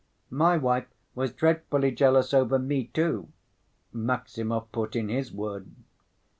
"My 0.31 0.57
wife 0.57 0.87
was 1.13 1.31
dreadfully 1.31 1.91
jealous 1.91 2.33
over 2.33 2.57
me, 2.57 2.85
too," 2.85 3.27
Maximov 3.93 4.71
put 4.71 4.95
in 4.95 5.09
his 5.09 5.31
word. 5.31 5.69